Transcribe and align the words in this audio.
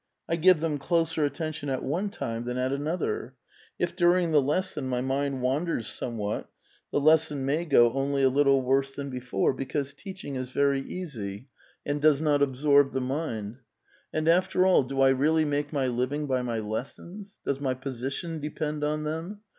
I 0.27 0.35
give 0.35 0.61
them 0.61 0.79
closer 0.79 1.25
attention 1.25 1.69
at 1.69 1.83
one 1.83 2.09
time 2.09 2.45
than 2.45 2.57
at 2.57 2.73
another; 2.73 3.35
if 3.77 3.95
during 3.95 4.31
the 4.31 4.41
lesson 4.41 4.89
ray 4.89 4.99
mind 5.01 5.43
wanders 5.43 5.85
somewhat, 5.85 6.49
the 6.91 6.99
lesson 6.99 7.45
may 7.45 7.65
go 7.65 7.93
only 7.93 8.23
a 8.23 8.29
little 8.29 8.63
worse 8.63 8.91
than 8.95 9.11
before, 9.11 9.53
because 9.53 9.93
teaching 9.93 10.35
is 10.37 10.49
very 10.49 10.81
easy, 10.81 11.49
and 11.85 11.99
^ 11.99 11.99
Khozydistvo, 11.99 11.99
362 11.99 11.99
A 11.99 11.99
VITAL 11.99 11.99
QUESTION. 11.99 11.99
does 12.01 12.21
not 12.23 12.41
absorb 12.41 12.93
the 12.93 13.01
mind. 13.01 13.57
And, 14.11 14.27
after 14.27 14.65
all, 14.65 14.81
do 14.81 15.01
I 15.01 15.09
really 15.09 15.45
make 15.45 15.71
my 15.71 15.85
living 15.85 16.25
by 16.25 16.41
my 16.41 16.57
lessons? 16.57 17.37
does 17.45 17.59
my 17.61 17.75
position 17.75 18.39
depend 18.39 18.83
on 18.83 19.03
them? 19.03 19.41